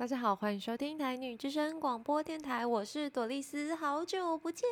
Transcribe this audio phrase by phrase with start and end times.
[0.00, 4.66] 大家好，欢迎收听台女之声广播电台，我是朵丽丝，好久不见。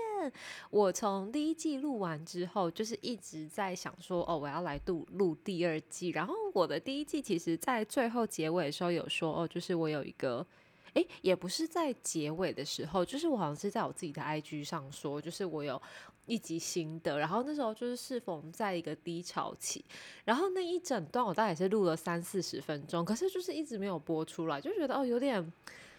[0.70, 6.08] 我从第一季录完之后，就是一直在想说，哦，我要来录录第二季。
[6.08, 10.46] 然后我的第一季其实，在最后结尾的时候有说，哦，就是我有一个。
[10.94, 15.80] 诶，也不是在结尾的时候，就是我好像是在我自己的 IG 上说，就是我有
[16.28, 19.84] 一集新的，然后那时候就是适逢在一个低潮期，
[20.24, 25.52] 然后那一整段我大概也是录了三四十分钟，可是就是一直没有播出来，就觉得哦有点，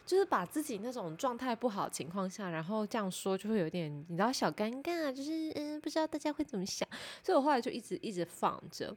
[0.05, 6.87] 就是把自己那种状态不好情况下，然后这样说就会有点你知道小尴尬，就是嗯不知道大家会怎么想，
[7.23, 8.95] 所以我后来就一直一直放着。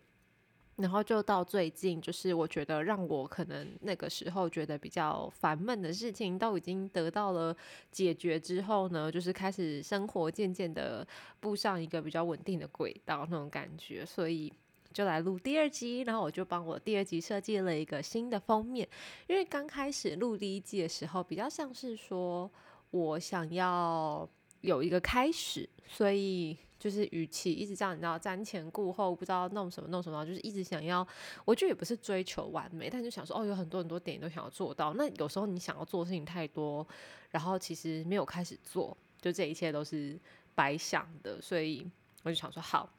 [0.82, 7.56] 然后就到最近，就是我觉得让我可能那个时候觉得比较烦闷的事情，都已经得到了
[7.92, 11.06] 解决之后呢，就是开始生活渐渐的
[11.38, 14.52] 步上一个比较稳定的轨道那种感觉，所以
[14.92, 16.00] 就来录第二集。
[16.00, 18.88] 然后我就帮我第二集设计了一个新的封面，
[19.28, 22.50] 因为刚开始录第一季的时候，比较像是说
[22.90, 24.28] 我想要
[24.62, 26.58] 有一个开始，所以。
[26.82, 31.06] 就是语气一直这样，你知道瞻前顾后，不知道弄什么弄什么，就是一直想要，
[31.44, 34.92] 我觉得也不是追求完美，但就想说，哦，有很多很多点都想要做到。
[34.94, 36.84] 那有时候你想要做的事情太多，
[37.30, 40.18] 然后其实没有开始做，就这一切都是
[40.56, 41.40] 白想的。
[41.40, 41.88] 所以
[42.24, 42.90] 我就想说，好。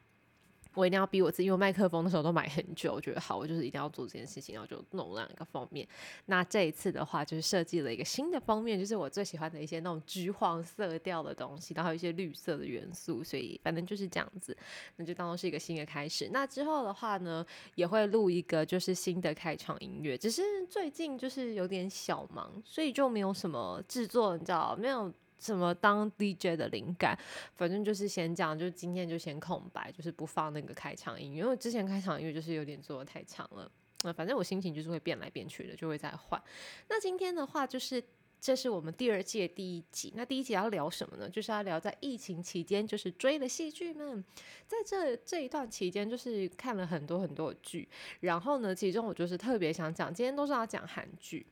[0.76, 5.88] 我一定要逼我自己，因为麦克风的时候都买很久，我觉得好，我就是一定要做这件事情，然后就弄了一个封面。
[6.26, 14.56] 那这一次的话，就是设计了一个新的封面，就是我最喜欢的一些那种橘黄色调的东西，然后一些绿色的元素，所以反正就是这样子，
[14.98, 16.30] 那就当做是一个新的开始。
[16.32, 25.14] 那之后的话呢，也会录一个就是新的开场音乐，只是最近就是有点小忙，所以就没有什么制作，你知道没有。
[25.44, 27.18] 什么当 DJ 的灵感，
[27.56, 33.70] 反正就是先讲，就今天就先空白，就是不放那个开场音乐，因为之前开场音乐就是有点做的太长了。
[34.04, 36.42] 那反正我心情就是会变来变去的，就会再换。
[36.90, 38.02] 那今天的话，就是
[38.40, 40.14] 这是我们第二届第一集。
[40.16, 41.30] 那第一集要聊什么呢？
[41.30, 44.22] 就是要聊在疫情期间就是追的戏剧们，
[44.68, 47.88] 在这这一段期间就是看了很多很多的剧。
[48.20, 51.46] 然后呢，其中我就是特别想讲，今天都是要讲韩剧。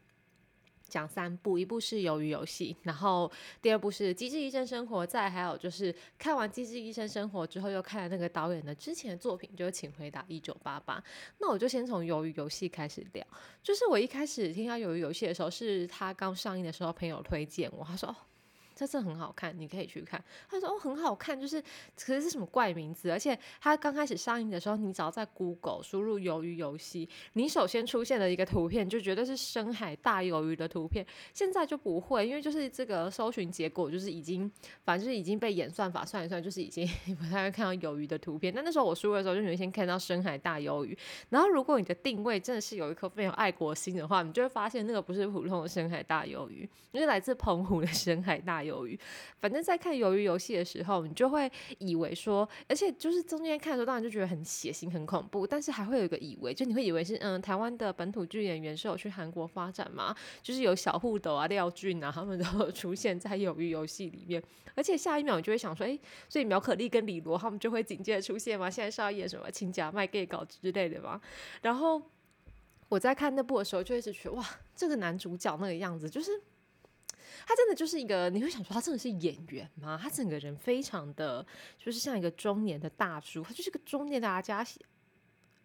[0.91, 3.31] 讲三部，一部是《鱿鱼游戏》，然后
[3.62, 11.00] 第二部是《机智医生生活》，再还有就是看完《机智医生生活》之后，又看了那个导演的之前的作品，就是《请回答一九八八》。
[11.40, 13.25] 那我就先从《鱿鱼游戏》开始聊，
[13.63, 18.16] 就是我一开始听到《鱿鱼游戏》的时候，是他刚上映的时候，朋友推荐我，他说哦。
[18.81, 20.19] 这次很好看，你可以去看。
[20.49, 23.11] 他说：“哦，很好看，就是可是是什么怪名字？
[23.11, 31.05] 而且他刚开始上映的时候，你只要在 Google 输入‘鱿鱼游戏’，你首先出现的一个图片就绝对是深海大鱿鱼的图片。
[31.31, 34.51] 现在就不会，因为就是这个搜寻结果就是已经，
[34.83, 36.87] 反正就是已经被演算法算一算，就是已经
[37.19, 38.51] 不太会看到鱿鱼的图片。
[38.51, 40.97] 但那时候我输入的时候，就会先看到深海大鱿鱼。
[41.29, 48.97] 然后如果你的定位真的是有一颗非常爱国心的话，你就会发现那个不是普通的深海大鱿鱼，那是来自澎湖的深海大鱿。”鱿鱼，
[49.39, 60.15] 反正在看鱿鱼游戏的时候，你就会以为说，而且就是中间看的时候，当然就觉得很血腥、很恐怖，但是还会有一个以为，就你会以为是嗯，台湾的本土剧演员是有去韩国发展嘛？
[60.41, 64.41] 就是有小护斗啊、廖俊啊，他们都有出现在鱿鱼游戏里面，
[64.75, 65.99] 而且下一秒你就会想说，哎，
[66.29, 68.69] 所以苗可丽跟李罗他们就会紧接着出现吗？
[68.69, 71.19] 现在是要演什么亲家卖 gay 稿之类的吗？
[71.61, 72.01] 然后
[72.89, 74.45] 我在看那部的时候，就一直觉得哇，
[74.75, 76.41] 这个男主角那个样子，就是。
[77.51, 80.00] 他真的就是一个，你会想说他真的是演员吗？
[80.01, 81.45] 他整个人非常的，
[81.78, 84.79] 就是像一个中年的大叔，他就是个中年的阿加西，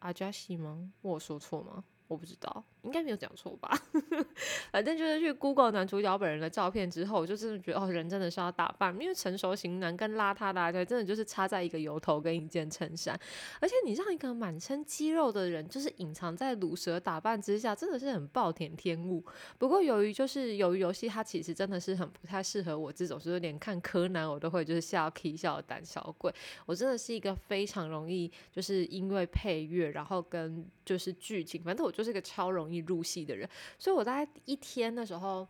[0.01, 0.91] 阿加西吗？
[1.01, 1.85] 我说错吗？
[2.09, 3.77] 我不知道，应该没有讲错吧？
[4.73, 13.19] 反正就是去 Google 男主角本人的照片之后，我就真的觉得哦，人真的是要打扮，因为成熟型男跟邋遢的，真的就是差在一个油头跟一件衬衫。
[13.61, 19.25] 而且你让一个满身肌肉的人，就是隐藏在卤蛇打扮之下，真的是很暴殄天物。
[19.59, 26.33] 不过由于就是由于游戏，它其实真的是很不太适合我这种，就是连看柯南我都会就是笑 K 笑的胆小鬼。
[26.67, 31.97] 我真的是一个非常容易就是因为配乐，然后跟就是剧情，反正我。
[31.97, 33.49] 就是个超容易入戏的人，
[33.79, 35.47] 所以我大概一天的时候。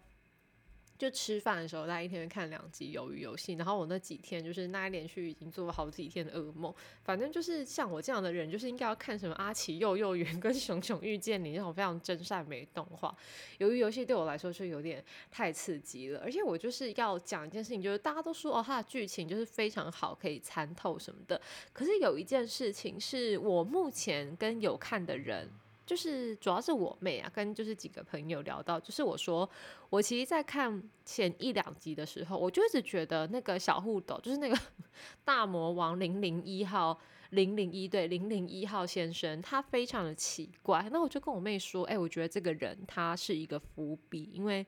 [0.99, 6.75] 就吃饭的时候，大家一天看两集《鱿鱼游戏》，然后我那几天就是那一连续已经做了好几天的噩梦。
[7.05, 13.15] 反正就是像我这样的人，就是应该要看什么阿奇幼幼园跟熊熊遇见你那种非常真善美动画。
[13.59, 21.39] 鱿鱼游戏对我来说是有点太刺激了，而且我就是要讲一件事情，就是大家都说哦，它的剧情就是非常好，可以参透什么的。
[21.75, 25.51] 可是有一件事情是我目前跟有看的人。
[25.87, 29.49] 就是主要是我妹啊，跟就是几个朋友聊到，就是我说
[29.89, 34.59] 我其实，在看前一两集的时候，我就一直觉得那个小护斗，就是那个
[35.25, 37.01] 大魔王零零一号。
[37.31, 40.89] 零零一对零零一号先生，他非常的奇怪。
[40.93, 44.65] 那我就跟我妹说，哎，我觉得这个人他是一个伏笔，因为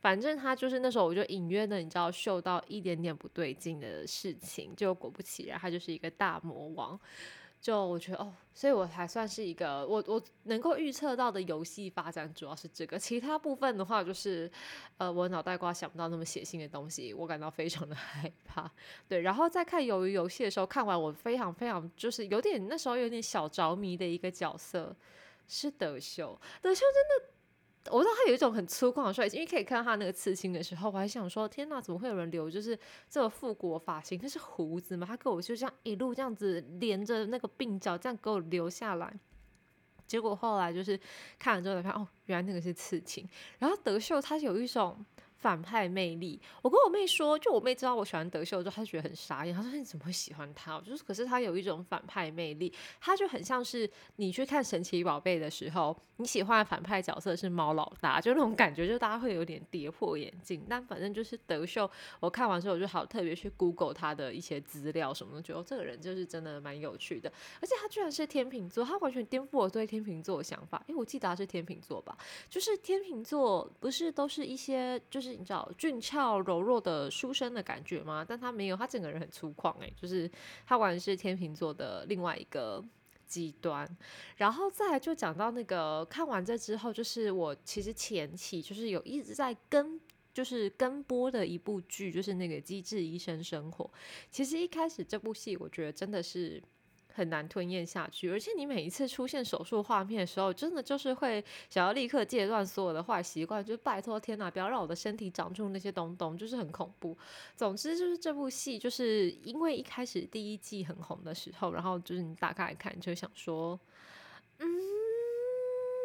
[0.00, 6.98] 反正他就是那时候我就隐约的你知道嗅到一点点不对劲的事情，就果不其然，他就是一个大魔王。
[7.66, 14.48] 就我觉得哦，所以我还算是一个我我能够预测到的游戏发展主要是这个，其他部分的话就是，
[14.98, 18.70] 呃，我脑袋瓜想不到那么血腥的东西，我感到非常的害怕。
[19.08, 24.94] 对，然后在看鱿鱼游戏的时候，看完我非常非常就是有点那时候有点小着迷的一个角色
[25.48, 27.35] 是德秀，德秀真的。
[27.90, 32.78] 我知道他有一种很粗犷的帅气，因为可以看到他那个刺青的时候，我还想说，天哪，怎么会有人留就是
[33.08, 34.18] 这个复古发型？
[34.22, 35.06] 那是胡子吗？
[35.06, 39.12] 他给我就这样一路这样子连着那个鬓角这样给我留下来，
[40.06, 40.98] 结果后来就是
[41.38, 43.28] 看了之后才看，哦，原来那个是刺青。
[43.58, 45.04] 然后德秀他有一种。
[45.38, 49.54] 反派魅力，我跟我妹说，就我妹知道我喜欢德秀之后，她觉得很傻眼。
[49.54, 60.64] 她说：“你怎么会喜欢他？”就是，可是他有一种反派魅力，他就很像是你去看神奇宝贝的时候，你喜欢的反派角色是猫老大，就那种感觉，就大家会有点跌破眼镜。
[60.68, 61.88] 但反正就是德秀，
[62.18, 67.30] 我看完之后我就好特别去 Google 他的一些资料什么的，觉得这个人就是真的蛮有趣的。
[67.60, 70.82] 而且他居然是天秤座，他完全颠覆我对天秤座的想法。
[70.86, 72.16] 因为我记得他是天秤座吧？
[72.48, 75.25] 就是天秤座不是都是一些就是。
[75.26, 78.24] 是你知道俊俏柔弱的书生的感觉吗？
[78.26, 80.30] 但他没有，他整个人很粗犷诶，就是
[80.64, 82.82] 他完全是天秤座的另外一个
[83.26, 83.86] 极端。
[84.36, 90.00] 然后再来就讲到那个看完这之后，就是我其实前期就是有一直在跟
[90.32, 93.84] 就是跟播的一部剧，就是那个《机智医生生活》。
[94.30, 96.62] 其实一开始这部戏，我觉得真的是。
[97.16, 107.16] 很难吞咽下去，而且你每一次出现手术画面的时候，真的就是会想要立刻戒断所有的坏习惯，就拜托天哪，不要让我的身体长出那些东东，就是很恐怖。
[107.56, 113.80] 总之就是这部戏，就是因为一开始第一季很红的时候，然后就是你打开来看，就想说，
[114.58, 114.68] 嗯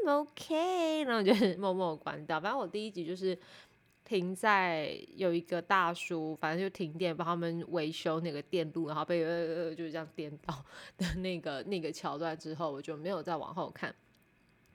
[0.08, 2.40] ，OK，然后就是 默默关掉。
[2.40, 3.38] 反正我第一集就是。
[4.12, 9.30] 停在有一个大叔，反正就停电，帮他们维修那个电路，然后被呃
[9.70, 10.54] 呃就是这样颠倒
[10.98, 13.96] 的那个那个桥段之后，我就没有再往后看。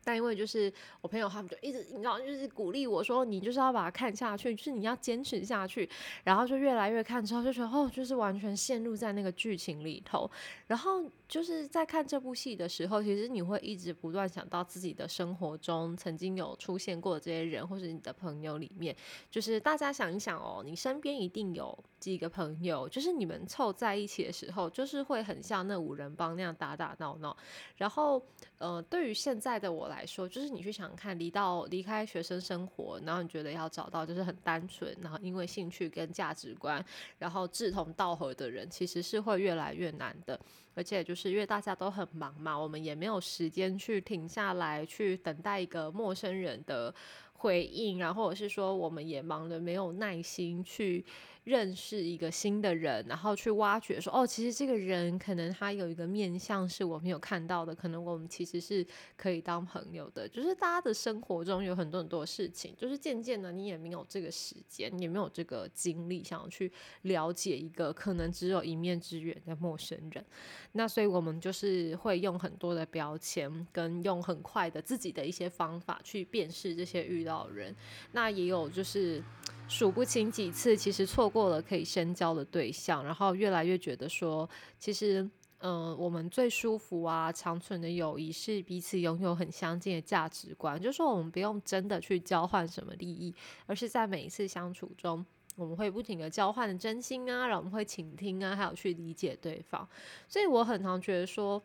[0.06, 5.88] 但因为就是我朋友他们就一直你知道就是鼓励我说你就是要把它看下去，就是你要坚持下去，
[6.22, 10.30] 然后就越来越看之后就觉得哦就是完全陷入在那个剧情里头，
[10.68, 18.94] 然后就是在看这部戏的时候，其实你会一直不断想到自己的生活中曾经有出现过这些人，或者你的朋友里面，
[19.28, 27.36] 就是大家想一想哦，你身边一定有几个朋友，就是你们凑在一起的时候，就是会很像那五人帮那样打打闹闹，
[27.76, 28.22] 然后
[28.58, 29.95] 呃对于现在的我来。
[29.96, 36.84] 来说，就是你去想看，离到离开学生生活，然后你觉得要找到就是很单纯，然后因为兴趣跟价值观，
[37.18, 40.38] 然后志同道合的人，其实是会越来越难的。
[40.74, 46.94] 而且就是因为大家都很忙嘛，我们也没有时间去停下来去等待一个陌生人的
[47.32, 51.02] 回应，然后或者是说我们也忙的没有耐心去。
[51.46, 58.84] 认识一个新的人，然后去挖掘，说哦，其实这个人可能他有一个面相是我没有看到的，可能我们其实是
[59.16, 60.28] 可以当朋友的。
[60.28, 66.72] 就是大家的生活中有很多很多事情，就是渐渐的你也没有这个时间，也没有这个精力，想要去
[67.02, 70.24] 了解一个可能只有一面之缘的陌生人。
[70.72, 77.72] 那所以我们就是会用很多的标签，跟用很快的自己的一些方法去辨识这些遇到的人。
[78.10, 79.22] 那也有就是。
[79.68, 93.34] 数不清几次，其实错过了可以深交的对象，然后越来越觉得说，其实，嗯，我们最舒服啊、长存的友谊是彼此拥有很相近的价值观，就是说我们不用真的去交换什么利益，
[93.66, 95.24] 而是在每一次相处中，
[95.56, 99.86] 我们会不停的交换真心啊，然后我们会倾听啊，还有去理解对方，
[100.28, 101.62] 所以我很常觉得说。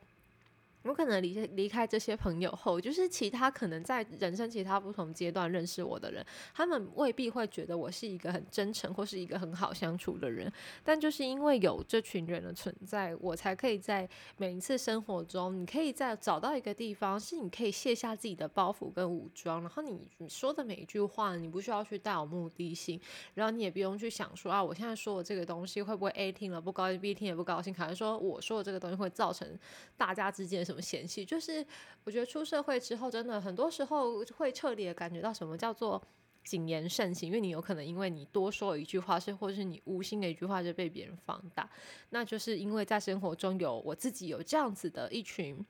[0.84, 10.52] 我可能离离开这些朋友后，就是其他可能在人生其他不同阶段认识我的人，他们未必会觉得我是一个很真诚或是一个很好相处的人。
[10.84, 23.00] 但就是因为有这群人的存在，我才可以在每一次生活中，你可以在找到一个地方，是你可以卸下自己的包袱跟武装，然后你你说的每一句话，你不需要去带有目的性，
[23.36, 29.48] 然后你也不用去想说啊，我现在说的这个东西会不会 A 听了不高兴，B 听也不高兴，可能说我说的这个东西会造成
[29.96, 30.66] 大家之间。
[30.72, 31.26] 什么嫌弃？
[31.26, 31.66] 就是
[32.06, 36.02] 我觉得出社会之后，真的很多时候会彻底的感觉到什么叫做
[36.46, 41.70] 谨言慎行，因为你有可能因为你多说一句话，是或是你无心的一句话就被别人放大。
[42.12, 45.64] 那就是因为在生活中有我自己有这样子的一群。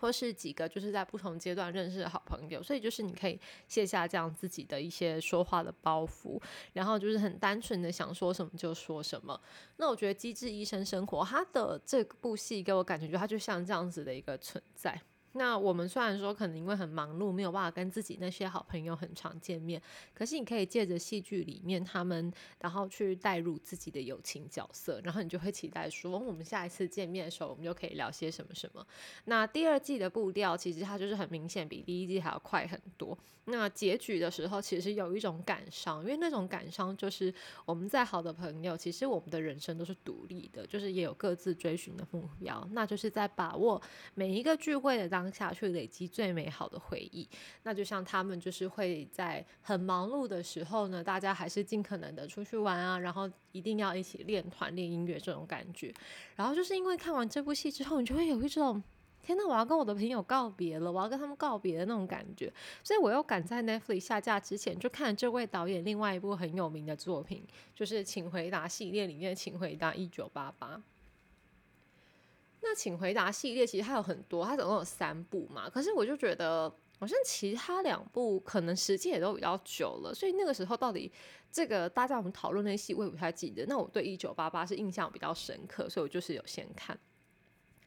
[0.00, 3.38] 或是几个就是在不同阶段认识的好朋友，所以就是你可以
[3.68, 6.40] 卸下这样自己的一些说话的包袱，
[6.72, 9.38] 然后就是很单纯的想说什么就说什么。
[9.76, 15.00] 那我觉得《机智医生生活》他的这部戏给我感觉，就它就像这样子的一个存在。
[15.32, 19.80] 那我们虽然说可能因为很忙碌，没有办法跟自己那些好朋友很常见面，
[20.12, 28.84] 可是你可以借着戏剧里面他们，然后去带入自己的友情角色，然后你就会期待说，我们下一次见面的时候，我们就可以聊些什么什么。
[29.26, 33.16] 那第二季的步调其实它就是很明显比第一季还要快很多。
[33.46, 37.32] 那结局的时候，其实有一种感伤，因为那种感伤就是
[37.64, 43.80] 我们再好的朋友，其实我们的人生都是独立的，就是也有各自追寻的目标，那就是在把握
[44.14, 45.19] 每一个聚会的当。
[45.20, 47.28] 当下去累积最美好的回忆，
[47.64, 55.92] 那就像他们就是会在很忙碌的时候呢，大家还是尽可能的出去玩啊，然后一定要一起练团练音乐这种感觉。
[56.36, 58.82] 然后就是因为看完这部戏之后，你就会有一种
[59.20, 62.50] 天呐，我要跟我的朋友告别了，我要跟他们告别的那种感觉。
[62.82, 70.76] 所以我又赶在 Netflix 下架之前，就看了这位导演另外一部很有名的作品，就是《请回答》系列里面《请回答一九八八》。
[72.62, 75.68] 那请回答系列其实它有很多，它总共有三部嘛。
[75.68, 81.10] 可是我就觉得好像其他两部可能时间也都比较久了，所以那个时候到底
[81.50, 83.64] 这个大家我们讨论那些戏，我也不太记得。
[83.66, 86.98] 那我对一九八八是印象比较深刻，所以我就是有先看。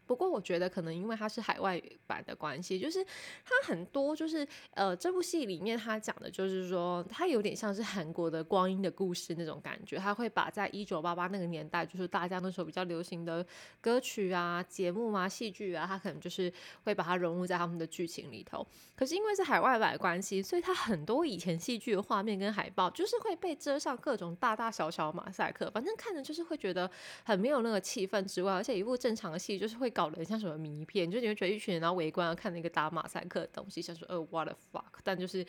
[0.05, 3.03] 不过我觉得可能因为它是海外版的关系，就是
[3.43, 13.45] 它很多就是呃这部戏里面它讲的就是说它有点像是韩国的光阴的故事那种感觉，它会把在一九八八那个年代就是大家那时候比较流行的
[13.81, 16.51] 歌曲啊、节目啊、戏剧啊，它可能就是
[16.83, 18.65] 会把它融入在他们的剧情里头。
[18.95, 26.89] 可是因为是海外版的关系，所以它很多以前戏剧的画面跟海报就是会被遮上各种大大小小马赛克，反正看着就是会觉得
[27.23, 35.45] 很没有那个气氛之外，而且一部正常的戏就是会搞得很像什么迷片，就你会觉得一群人然后围观看那个打马赛克的东西，想说呃 what the fuck，但就是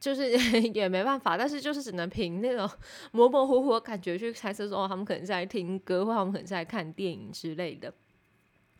[0.00, 0.30] 就是
[0.74, 2.68] 也没办法，但是就是只能凭那种
[3.12, 7.92] 模模糊糊的感觉去猜测说，哦，他们可能是在听歌，或他们可能是在看电影之类的。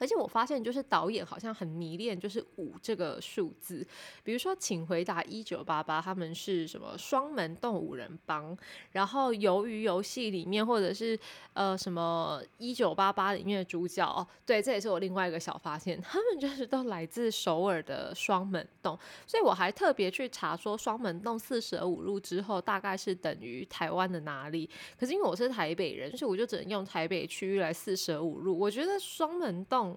[0.03, 3.87] 而且我发现，就是导演好像很迷恋，就是五这个数字。
[4.25, 8.59] 比如说，请回答一九八八，他们是什么双门洞五人帮？
[8.91, 11.17] 然后鱿鱼游戏里面，或者是
[11.53, 18.99] 呃什么一九八八里面的主角，对，这也是我另外一个小发现，他们就是都来自首尔的双门洞。
[19.25, 24.69] 所以我还特别去查说，双门洞四舍五入之后，大概是等于台湾的哪里？
[24.99, 28.59] 可是因为我是台北人，所以我就只能用台北区域来四舍五入。
[28.59, 29.92] 我觉得双门洞。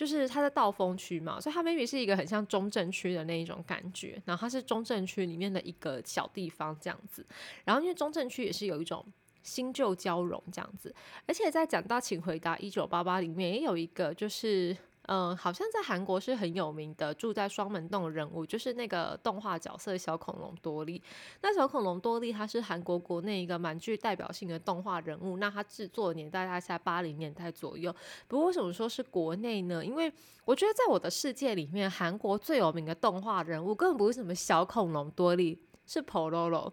[0.00, 7.26] 就是它在道风区嘛，所以它 maybe 是一个很像中正区的那一种感觉，然后它是中正区里面的一个小地方这样子，
[7.66, 9.04] 然后因为中正区也是有一种
[9.42, 10.94] 新旧交融这样子，
[11.26, 14.74] 而且在讲到请回答一九八八里面也有一个就是。
[15.12, 21.02] 嗯，好像在韩国是很有名的，住在双门洞的人物，就是那个动画角色小恐龙多利。
[21.42, 25.36] 那小恐龙多利，它是韩国国内一个蛮具代表性的动画人物。
[25.38, 27.92] 那它制作年代大概在八零年代左右。
[28.28, 29.84] 不过为什么说是国内呢？
[29.84, 30.12] 因为
[30.44, 36.72] 我觉得在我的世界里面，韩国最有名的动画人物根本不是什么小恐龙多利，是 Pororo。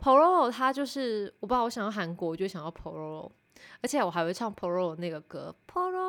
[0.00, 3.30] Pororo 他就是我不知道，我想要韩国，我就想要 Pororo。
[3.82, 6.07] 而且我还会唱 Poro 那个歌 Pororo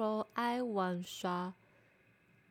[0.00, 1.52] 说爱玩耍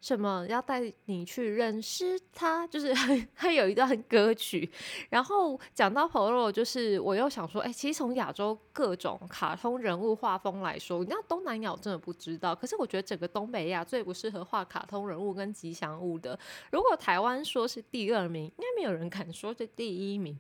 [0.01, 2.65] 什么要带你去认识他？
[2.67, 2.93] 就是
[3.35, 4.69] 他有一段歌曲，
[5.09, 16.37] 然后讲到 Poro，就是我又想说，哎，其实从亚洲各种卡通人物画风来说，你知道东南亚我真的不知道，可是我觉得整个东北亚最不适合画卡通人物跟吉祥物的。
[16.71, 20.39] 如果台湾说是第二名，应该没有人敢说是第一名。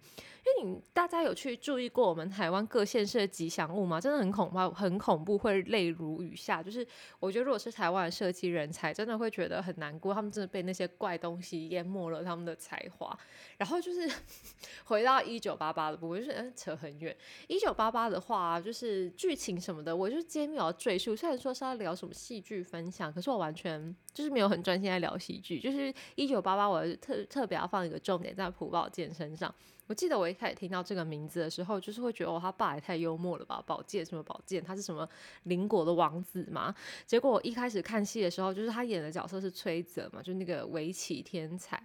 [0.57, 3.99] 因为你大家有去注意过我们台湾各县市的吉祥物吗？
[3.99, 6.63] 真的很恐怕，很恐怖，会泪如雨下。
[6.63, 6.85] 就是
[7.19, 10.13] 我觉得，如果是台湾的设计人才，真的会觉得很难过。
[10.13, 13.17] 他们真的被那些怪东西淹没了他们的才华。
[13.57, 14.09] 然后就是
[14.85, 17.15] 回到一九八八的部分，就是扯很远。
[17.47, 21.15] 一九八八的话，就是剧情什么的，我就今天没有赘述。
[21.15, 25.59] 虽然说是要聊什么戏剧分享，可是我完全就是没有很专心在聊戏剧。
[25.59, 29.53] 就是一九八八，我特特别要放一个重点在朴宝剑身上。
[29.89, 33.59] 我记得我一开始听到这个名字的时候，就是会觉得哦，他爸也太幽默了吧！
[33.65, 34.63] 宝剑什么宝剑？
[34.63, 35.09] 他是什么
[35.45, 36.75] 邻国的王子嘛？
[37.07, 41.81] 结果我一开始看戏的时候，就是他演的角色是崔泽嘛，就那个围棋天才。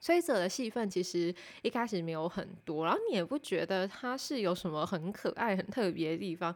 [0.00, 1.32] 崔泽的戏份其实
[1.62, 6.52] 一开始没有很多，然后你也不觉得他是有什么很可爱、很特别的地方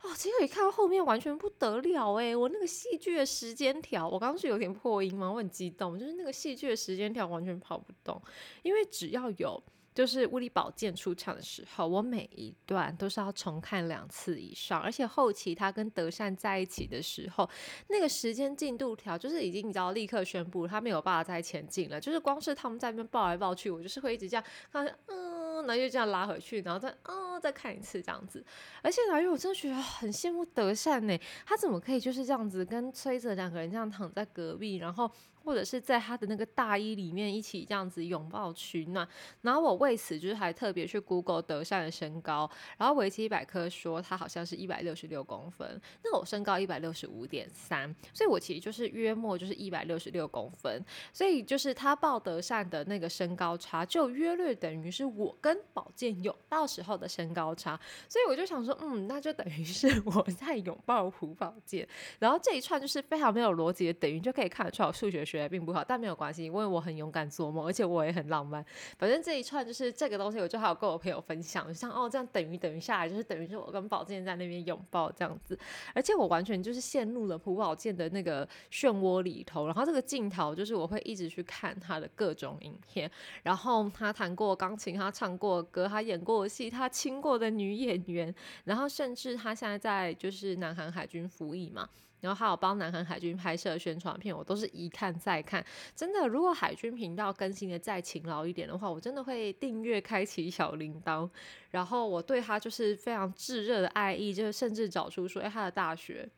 [0.00, 0.14] 哦。
[0.16, 5.30] 结果一看到后面，完全不得了诶，我那个戏剧的时间条，我刚刚是有点破音吗？
[5.30, 8.18] 我很激动，就是那个戏剧的时间条完全跑不动，
[8.62, 9.62] 因为只要有。
[9.92, 17.48] 就是物理宝剑出场的时候，我每一段都是要重看两次以上，而且后期他跟德善在一起的时候，
[17.88, 28.44] 那个时间进度条就是已经你知道立刻宣布他没有办法再前进了，就是光是他们在那边抱来抱去，我就是会一直这样，看嗯，然后就这样拉回去，然后再嗯再看一次这样子，
[28.82, 35.10] 而且因为我真的觉得很羡慕德善呢，他怎么可以就是这样子跟崔泽两个人这样躺在隔壁，然后。
[35.44, 39.06] 或者是在他的那个大衣里面一起这样子拥抱取暖，
[39.42, 57.78] 然后我为此就是还特别去 Google 德善的身高，然后维基百科说他好像是一百六十六公分，那我身高一百六十五点三，所以我其实就是约莫就是一百六十六公分，所以就是他抱德善的那个身高差，就约略等于是我跟宝剑拥抱时候的身高差，
[58.08, 65.24] 所以我就想说，嗯，那就等于是 我在拥抱胡宝剑，然后这一串就是非常没有逻辑的等于，就可以看得出来我数学。
[65.30, 68.64] 学的并不好，但没有关系，因为我很勇敢做梦，而且我也很浪漫。
[68.98, 75.56] 反正这一串就是这个东西，我就还有跟我朋友分享，像哦这样等于等于下来，就是等于是我跟宝剑在那边拥抱这样子，
[75.94, 79.66] 而且我完全就是陷入了朴宝剑的那个漩涡里头。
[79.66, 83.10] 然后这个镜头就是我会一直去看他的各种影片，
[83.42, 88.34] 然后他弹过钢琴，他唱过歌，他演过戏，他亲过的女演员，
[88.64, 91.88] 然后甚至他现在在就是南韩海军服役嘛。
[92.20, 95.64] 然后还有帮南韩海军拍摄宣传片，我都是一看再看。
[95.94, 101.28] 真的，如果海军频道更新的再勤劳一点的话，我真的会订阅开启小铃铛。
[101.70, 106.28] 然后我对他就是非常炙热的爱意，就是甚至找出说，哎，他的大学，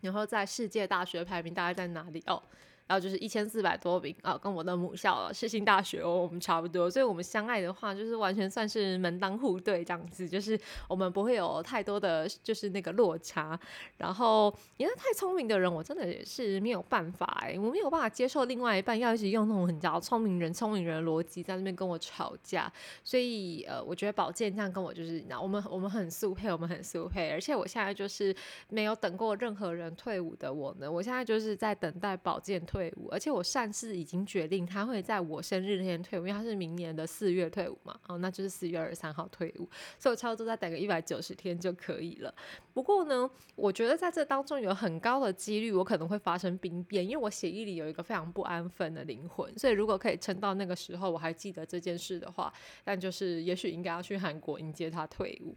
[0.00, 2.22] 然后在世界大学排名大概在哪里？
[2.26, 2.42] 哦。
[2.88, 13.60] 然后就是一千四百多名啊，跟我的母校世新大学哦，我们差不多，所以我们相爱的话，就是完全算是门当户对这样子，就是我们不会有太多的就是那个落差。
[13.98, 22.72] 然后因为太聪明的人，我真的也是没有办法哎，我没有办法接受另外一半要一直用那种很叫聪明人、聪明人的逻辑在那边跟我吵架。
[23.04, 28.34] 所以呃，我觉得宝剑这样跟我就是，那我们我们很速配，我们很速配，而且我现在就是
[28.70, 32.77] 没有等过任何人退伍的我呢，我现在就是在等待宝剑退。
[32.78, 39.68] 退伍，而且我擅自已经决定他会在我生日那天退伍，因为他是明年的四月退伍嘛，哦，那就是四月二十三号退伍，
[39.98, 42.32] 所以我差不多再等个一百九十天就可以了。
[42.72, 52.52] 不过呢，我觉得在这当中有很高的几率，我可能会发生兵变，因为我血液里有一个非常不安分的灵魂，所以如果可以撑到那个时候，我还记得这件事的话，
[52.84, 55.56] 但就是也许应该要去韩国迎接他退伍。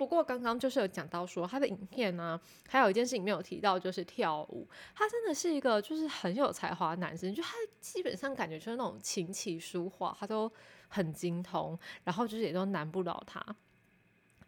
[0.00, 4.66] 不过刚刚就是有讲到说他的影片呢，还有一件事情没有提到，就是跳舞。
[4.94, 7.50] 他真的是一个就是很有才华的男生，就他
[7.82, 10.50] 基本上感觉就是那种琴棋书画，他都
[10.88, 13.44] 很精通，然后就是也都难不倒他。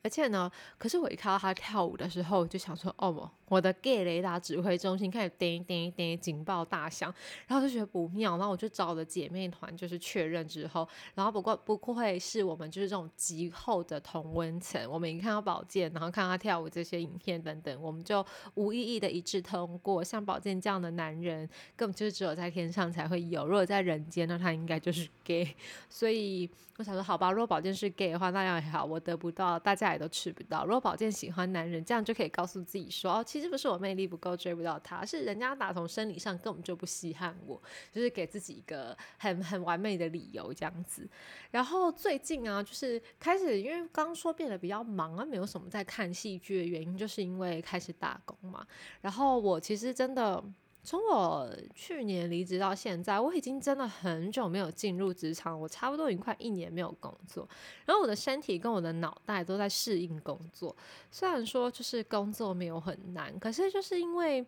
[0.05, 7.15] 而且呢，可是我一看到他跳舞的时候，就想说，哦，我的 gay 雷达指挥中心开始叮叮叮警报大响，
[7.47, 25.55] 然后就觉得不妙，然后我就找了姐妹团，就是确认之后，然后不过不愧是我们就是这种极厚的同温层，我们一看到宝剑，然后看他跳舞这些影片等等，我们就无意义的一致通过，像宝剑这样的男人，根本就是只有在天上才会有，如果在人间，那他应该就是 gay，
[25.89, 29.92] 所以我想说，好吧，如果宝剑是 gay 的话，那样也好，我得不到，大家。
[29.99, 30.65] 都吃不到。
[30.65, 37.61] 如果宝剑喜欢男人，这样就可以告诉自己说：哦，其实不是我魅力不够追不到他，是人家打从生理上根本就不稀罕我，
[37.93, 41.09] 就是给自己一个很很完美的理由这样子。
[41.51, 48.67] 然后最近啊，就是开始因为刚说变得比较忙啊，没有什么在看戏剧的原因，就是因为开始打工嘛。
[49.01, 50.43] 然后我其实真的。
[50.85, 57.49] 从我去年离职到现在，我已经真的很久没有进入职场，我差不多已经快一年没有工作。
[57.87, 60.75] 然后我的身体跟我的脑袋都在适应工作。
[61.11, 64.45] 虽然说就是工作没有很难，可是就是因为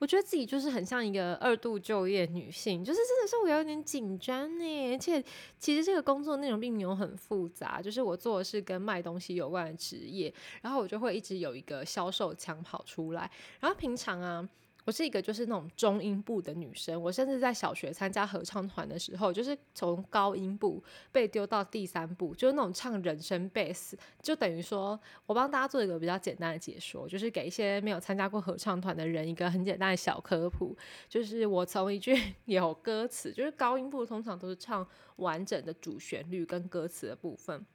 [0.00, 4.92] 我觉得自己就是很像一个二度就业女性，就是真的是我有点紧张呢。
[4.92, 5.22] 而且
[5.56, 13.30] 其实这个工作内容并没有很复杂，就是我做的是跟卖东西有关的职业，然后我就会一直有一个销售腔跑出来。
[13.60, 14.48] 然后平常啊。
[14.86, 30.76] 我是一个就是那种中音部的女生，我甚至在小学参加合唱团的时候，就是从高音部被丢到第三部，就是那种唱人声贝斯，就等于说我帮大家做一个比较简单的解说，就是给一些没有参加过合唱团的人一个很简单的小科普，
[31.08, 37.66] 就是我从一句 有歌词，就是高音部通常都是唱完整的主旋律跟歌词的部分。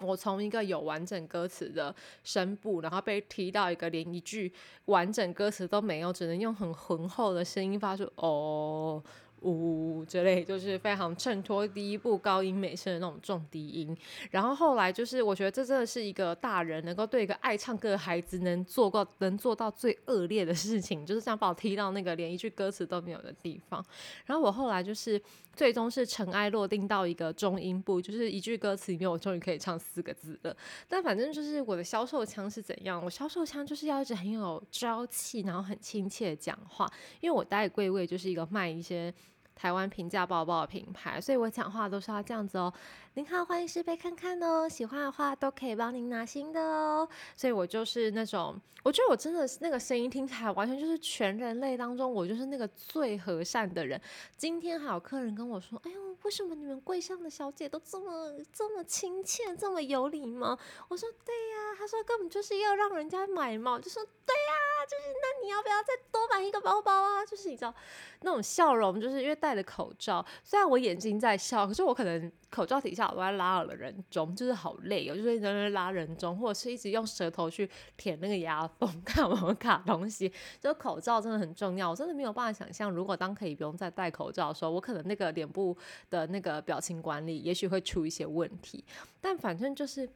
[0.00, 4.52] 我从一个有完整歌词的声部，然后被踢到一个连一句
[4.86, 9.02] 完整歌词都没有，只能用很浑厚的声音发出“哦
[9.42, 13.96] 呜呜呜之类，就是非常衬托第一部高音美声的那种重低音。
[14.30, 23.84] 然后后来就是，我觉得这真的是一个大人能够对一个爱唱歌的孩子能做过能做到最恶劣的事情， 就是这样把我踢到那个连一句歌词都没有的地方。
[24.26, 25.20] 然后我后来就是
[25.54, 30.56] 最终是尘埃落定到一个中音部，就是一句歌词里面我终于可以唱四个字了。
[30.88, 36.86] 但反正就是我的销售腔是怎样，我销售腔就是要一直很有朝气，然后很亲切讲话，
[37.20, 39.12] 因为我待柜位就是一个卖一些。
[39.60, 42.72] 台湾平价包包的品牌，所以我讲话都是要这样子哦。
[43.20, 47.06] 您好，欢迎试背看看哦，喜欢的话都可以帮您拿新的哦。
[47.36, 54.00] 所以我就是那种，我觉得我真的那个声音听起来完全就是全人类当中，我就是那个最和善的人。
[54.38, 67.74] 今天还有客人跟我说：“哎呦，为什么你们柜上的小姐都这么这么亲切，这么有礼貌？”我说：“对呀。”他说：“根本就是要让人家买嘛。”我就说：“对呀，就是那你要不要再多买一个包包啊？”就是你知道。
[68.22, 80.32] 那种笑容，就是因为戴着口罩，虽然我眼睛在笑，可是我可能口罩底下我要拉耳人中，就是好累哦，就是在那拉人中，或者是一直用舌头去舔那个牙缝，看有没有卡东西。
[80.60, 85.76] 就口罩真的很重要，我真的没有办法想象，如果当可以不用再戴口罩的时候，我可能那个脸部
[86.08, 88.84] 的那个表情管理，也许会出一些问题。
[89.20, 90.08] 但反正就是。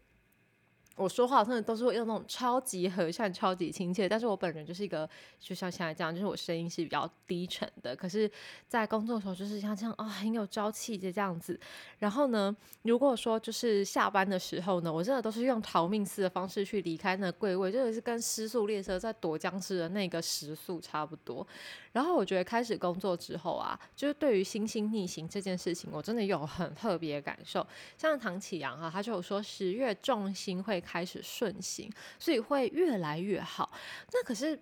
[0.96, 5.08] 我说话真的都是用那种超级和善、超级亲切，但是我本人就是一个，
[5.40, 7.96] 就像现在这样，就是我声音是比较低沉的。
[7.96, 8.30] 可是，
[8.68, 11.58] 在工作的时候就是像这样啊，很有朝气的这样子。
[11.98, 21.44] 然后呢，如果说就是下班的时候呢，我真的都是用逃命似的方式去离开那个柜位，就是跟失速列车在躲僵尸的那个时速差不多。
[21.92, 27.66] 然后我觉得开始工作之后啊，就是对于星星逆行这件事情，我真的有很特别的感受。
[27.96, 33.72] 像唐启阳哈，他就有说十月重心会开始顺行，所以会越来越好。
[34.12, 34.56] 那可是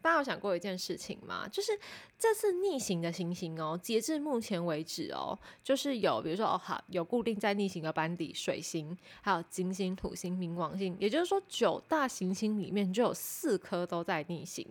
[0.00, 1.46] 大家有想过一件事情吗？
[1.46, 1.78] 就是
[2.18, 14.66] 这次逆行的行星哦，截至目前为止哦，就是有比如说哦好有固定在逆行的班底，水星、还有金星、土星、冥王星，也就是说九大行星里面就有四颗都在逆行。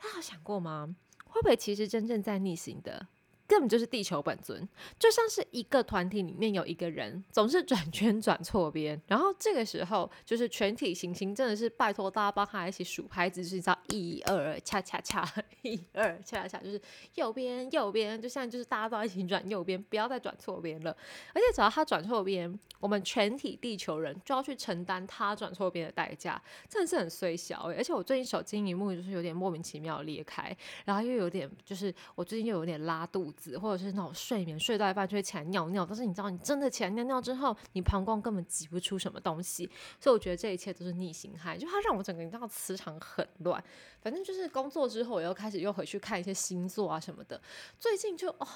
[0.00, 0.94] 大家有想过吗？
[1.24, 3.06] 会不会其实真正在逆行的？
[3.48, 15.26] 根本就是地球本尊，就像是一个团体里面有一个人总是转圈转错边，然后这个时候就是全体行星真的是拜托大家帮他一起数拍子，就是你知道一二恰恰恰，
[15.62, 16.78] 一二恰恰恰，就是
[17.14, 20.94] 右边右边，就像就是大家都要一起转右边，不要再转错边了。
[21.32, 27.62] 而且只要他转错边，我们全体地球人就要去承担他转错边的代价，真的是很衰小。
[27.62, 33.37] 而且我最近手机荧幕就是有点莫名其妙裂开，然后又有点就是我最近又有点拉肚子。
[33.58, 39.70] 或者是那种睡眠睡到一半就会起来尿尿，但是你知道，你真的起来尿尿之后，你膀胱根本挤不出什么东西，
[40.00, 43.62] 所以我觉得这一切都是逆行害，就它让我整个你知道磁场很乱。
[44.00, 47.40] 反正就是工作之后，我又开始又回去看一些星座啊什么的。
[47.78, 48.46] 最近就哦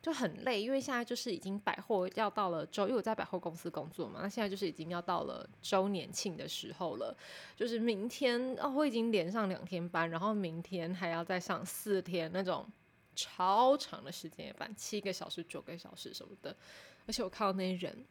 [0.00, 7.16] 就很累，因为现在就是已经百货要到了周，因为我在百货公司工作嘛，那现在就是已经要到了周年庆的时候了，
[7.56, 12.66] 就是明天哦我已经连上两天班，然后明天还要再上四天那种。
[13.18, 16.56] 超长的时间班，七个小时、九个小时什么的，
[17.04, 18.04] 而且我看到那些人，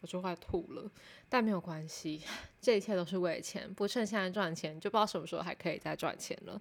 [0.00, 0.90] 我就快吐了。
[1.28, 2.22] 但没有关系，
[2.62, 6.58] 这一切都是为了钱，不趁现在赚钱，就不知道什么时候还可以再赚钱了。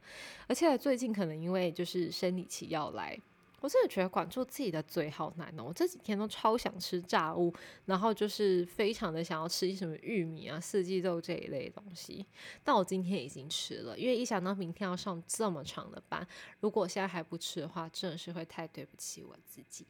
[0.47, 3.17] 而且最近可能因为就是生理期要来。
[3.63, 5.63] 我真的觉得管住自己的嘴好难哦！
[5.63, 7.53] 我这几天都超想吃炸物，
[7.85, 12.25] 然后就是非常的想要吃一什么玉米啊、四季豆这一类东西。
[12.61, 16.27] 但我今天已经吃了，因为一想到明天要上这么长的班，
[16.59, 19.87] 如果现在还不吃的话，真的是会太对不起我自己。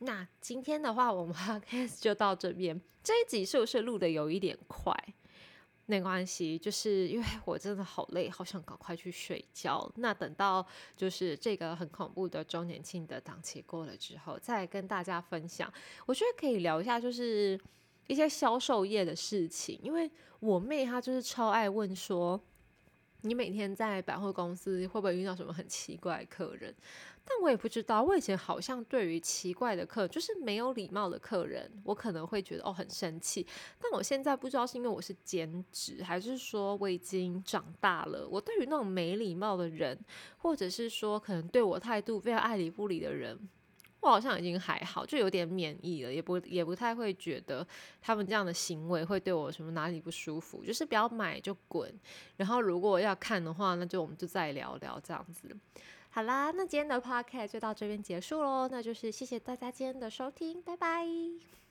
[0.00, 1.32] 那今天的话，我们
[1.64, 2.80] p o 就到这边。
[3.04, 4.92] 这一集是不是录的有一点快？
[5.86, 9.90] 没关系，就是因为 我真的好累，好想赶快去睡觉。
[9.96, 10.64] 那等到
[10.96, 15.70] 就是这个很恐怖的周年庆的档期过了之后，再跟大家分享。
[16.06, 17.60] 我觉得可以聊一下，就是
[18.06, 19.78] 一些销售业的事情。
[19.82, 22.40] 因为我妹她就是超爱问说，
[23.22, 26.74] 你每天在百货公司会不会遇到什么很奇怪的客人？
[27.24, 33.46] 但我也不知道，我以前好像对于奇怪的客，就是没有礼貌的客人，我可能会觉得哦很生气。
[33.80, 39.96] 但我现在不知道是因为我是兼职，还是说我已经长大了，我对于那种没礼貌的人，
[40.38, 43.38] 或者是说可能对我态度非常爱理不理的人，
[44.02, 47.66] 我好像已经还好，就有点免疫了，也不也不太会觉得
[48.00, 50.64] 他们这样的行为会对我什么哪里不舒服。
[50.64, 51.88] 就是不要买就滚，
[52.36, 55.56] 然后如果要看的话，那就我们就再聊聊这样子。
[56.10, 58.68] 好啦，那今天的 podcast 就到这边结束喽。
[58.68, 61.61] 那就是谢谢大家今天的收听，拜拜。